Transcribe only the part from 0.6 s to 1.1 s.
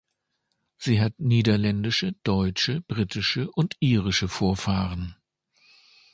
Sie